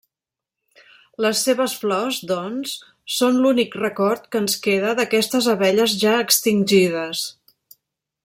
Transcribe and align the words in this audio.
Les 1.25 1.41
seves 1.47 1.75
flors, 1.81 2.21
doncs, 2.31 2.71
són 3.17 3.37
l'únic 3.43 3.77
record 3.83 4.25
que 4.35 4.43
ens 4.45 4.57
queda 4.65 4.95
d'aquestes 5.01 5.51
abelles 5.55 5.95
ja 6.07 6.17
extingides. 6.25 7.25